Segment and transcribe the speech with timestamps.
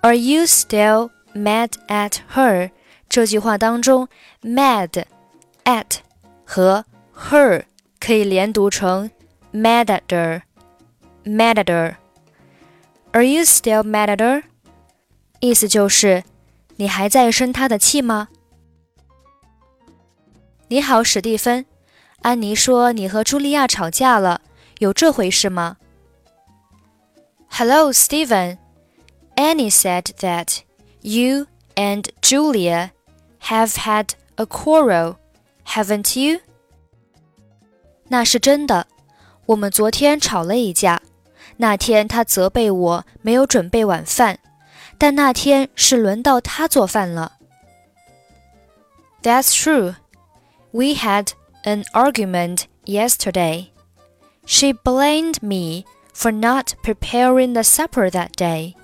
[0.00, 2.70] Are you still mad at her？
[3.08, 4.08] 这句话当中，
[4.42, 5.04] mad
[5.64, 5.98] at
[6.44, 6.84] 和
[7.16, 7.64] her
[7.98, 9.10] 可以连读成
[9.52, 14.42] mad at her，mad at her。Are you still mad at her？
[15.40, 16.22] 意思就是
[16.75, 18.29] 你还在生他的气吗？
[20.67, 21.65] 你好，史蒂芬。
[22.21, 24.41] 安妮说你和茱莉亚吵架了，
[24.79, 25.77] 有这回事吗
[27.49, 28.57] ？Hello, Stephen.
[29.35, 30.59] Annie said that
[31.01, 32.91] you and Julia
[33.41, 35.17] have had a quarrel,
[35.67, 36.39] haven't you?
[38.07, 38.87] 那是真的。
[39.47, 41.01] 我们昨天吵了一架。
[41.57, 44.39] 那天她责备我没有准备晚饭。
[45.02, 47.38] 但那天是轮到他做饭了。
[49.22, 49.96] That's true.
[50.72, 51.32] We had
[51.64, 53.70] an argument yesterday.
[54.46, 58.74] She blamed me for not preparing the supper that day,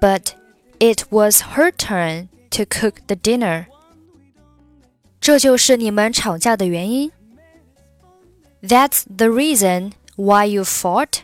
[0.00, 0.34] but
[0.78, 3.66] it was her turn to cook the dinner.
[5.20, 7.10] 这就是你们吵架的原因。
[8.62, 11.22] That's the reason why you fought.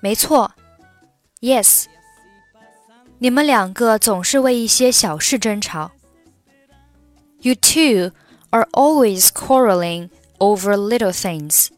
[0.00, 0.52] 没错。
[1.40, 1.86] Yes.
[3.20, 5.90] 你们两个总是为一些小事争吵。
[7.40, 8.12] You two
[8.50, 11.68] are always quarreling over little things.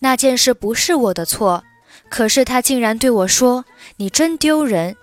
[0.00, 1.62] 那件事不是我的错，
[2.08, 4.96] 可是他竟然对我说：“你真丢人！”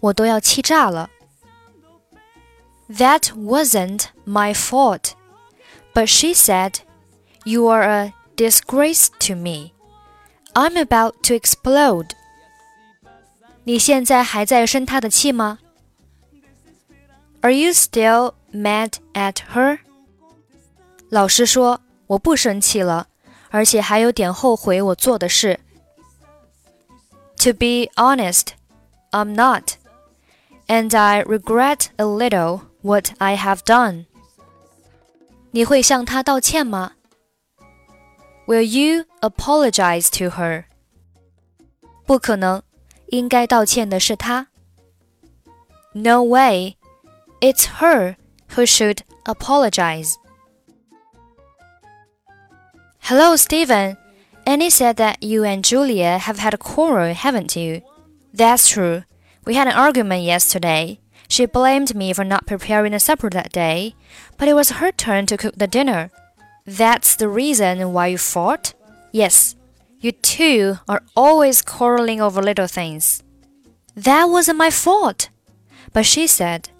[0.00, 1.10] 我都要气炸了。
[2.88, 5.10] That wasn't my fault,
[5.92, 6.76] but she said,
[7.44, 9.72] "You are a disgrace to me."
[10.54, 12.10] I'm about to explode.
[13.64, 15.58] 你现在还在生他的气吗？
[17.40, 19.78] Are you still mad at her？
[21.10, 23.08] 老实说，我不生气了，
[23.50, 25.60] 而且还有点后悔我做的事。
[27.38, 28.48] To be honest,
[29.12, 29.74] I'm not,
[30.66, 34.06] and I regret a little what I have done.
[35.52, 36.92] 你会向她道歉吗？
[38.46, 40.64] Will you apologize to her？
[42.06, 42.62] 不可能。
[43.13, 44.47] 应该道歉的是她。
[45.93, 46.77] No way,
[47.41, 48.15] it's her
[48.55, 50.15] who should apologize.
[53.01, 53.97] Hello, Steven.
[54.45, 57.81] Annie said that you and Julia have had a quarrel, haven't you?
[58.33, 59.03] That's true.
[59.45, 60.99] We had an argument yesterday.
[61.27, 63.93] She blamed me for not preparing the supper that day,
[64.39, 66.09] but it was her turn to cook the dinner.
[66.65, 68.73] That's the reason why you fought?
[69.11, 69.55] Yes,
[70.02, 73.22] You two are always quarreling over little things.
[73.96, 75.28] That wasn't my fault.
[75.92, 76.70] But she said,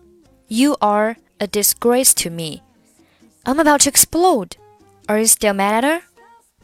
[0.47, 2.63] You are a disgrace to me.
[3.45, 4.57] I'm about to explode.
[5.09, 6.01] Are you still mad at her?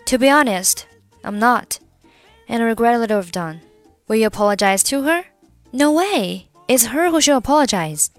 [0.06, 0.86] To be honest,
[1.24, 1.80] I'm not.
[2.48, 3.60] And I regret a little I've done.
[4.06, 5.24] Will you apologize to her?
[5.72, 6.48] No way.
[6.68, 8.10] It's her who should apologize.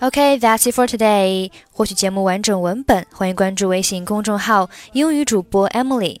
[0.00, 1.50] Okay, that's it for today.
[1.72, 6.20] 获取节目完整文本，欢迎关注微信公众号“英语主播 Emily”。